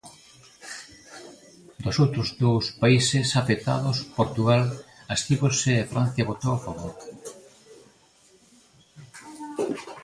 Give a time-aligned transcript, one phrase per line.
[1.83, 4.63] Dos outros dous países afectados, Portugal
[5.13, 6.93] abstívose e Francia votou a favor.